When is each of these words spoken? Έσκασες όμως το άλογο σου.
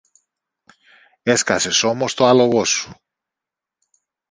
Έσκασες 1.23 1.83
όμως 1.83 2.13
το 2.13 2.25
άλογο 2.25 2.65
σου. 2.65 2.99